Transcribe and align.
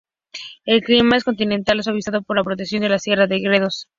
El 0.65 0.81
clima 0.81 1.15
es 1.15 1.23
continental, 1.23 1.83
suavizado 1.83 2.23
por 2.23 2.35
la 2.35 2.43
protección 2.43 2.81
de 2.81 2.89
la 2.89 2.97
sierra 2.97 3.27
de 3.27 3.39
Gredos. 3.39 3.87